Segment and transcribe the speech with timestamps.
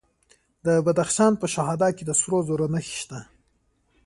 [0.65, 3.19] د بدخشان په شهدا کې د سرو زرو نښې شته.